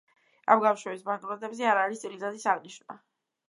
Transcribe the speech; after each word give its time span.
ამ 0.53 0.63
გამოშვების 0.63 1.03
ბანკნოტებზე 1.11 1.69
არ 1.75 1.85
არის 1.85 2.05
წელიწადის 2.07 2.51
აღნიშვნა. 2.59 3.03